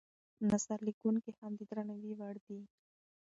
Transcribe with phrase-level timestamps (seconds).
[0.49, 2.59] نثر لیکونکي هم د درناوي وړ دي.